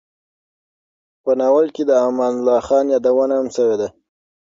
په 1.23 1.31
ناول 1.39 1.67
کې 1.75 1.83
د 1.87 1.91
امان 2.07 2.33
الله 2.39 2.59
خان 2.67 2.85
یادونه 2.93 3.33
هم 3.39 3.47
شوې 3.55 3.75
ده. 3.81 3.87